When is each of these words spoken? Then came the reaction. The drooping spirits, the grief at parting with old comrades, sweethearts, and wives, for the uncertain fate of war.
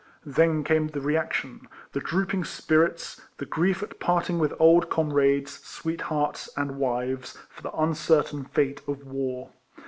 Then 0.25 0.63
came 0.63 0.87
the 0.87 0.99
reaction. 0.99 1.67
The 1.91 1.99
drooping 1.99 2.45
spirits, 2.45 3.21
the 3.37 3.45
grief 3.45 3.83
at 3.83 3.99
parting 3.99 4.39
with 4.39 4.51
old 4.59 4.89
comrades, 4.89 5.59
sweethearts, 5.63 6.49
and 6.57 6.79
wives, 6.79 7.37
for 7.51 7.61
the 7.61 7.71
uncertain 7.73 8.45
fate 8.45 8.81
of 8.87 9.05
war. 9.05 9.51